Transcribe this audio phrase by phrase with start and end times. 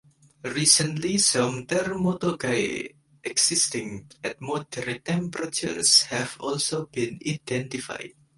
[0.55, 8.13] Recently, some Thermotogae existing at moderate temperatures have also been identified.